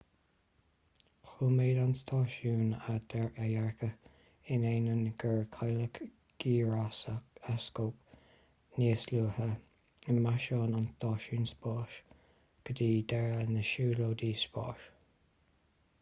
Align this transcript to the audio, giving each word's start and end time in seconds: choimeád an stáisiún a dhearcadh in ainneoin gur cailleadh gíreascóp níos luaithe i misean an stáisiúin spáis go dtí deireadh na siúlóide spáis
choimeád 1.31 1.79
an 1.81 1.91
stáisiún 1.97 2.71
a 2.93 2.93
dhearcadh 3.11 4.07
in 4.55 4.63
ainneoin 4.69 5.03
gur 5.23 5.43
cailleadh 5.57 5.99
gíreascóp 6.45 8.17
níos 8.81 9.03
luaithe 9.11 9.49
i 10.13 10.15
misean 10.29 10.75
an 10.79 10.87
stáisiúin 10.95 11.47
spáis 11.53 11.99
go 12.15 12.79
dtí 12.79 12.89
deireadh 13.13 13.53
na 13.59 13.67
siúlóide 13.73 14.31
spáis 14.47 14.89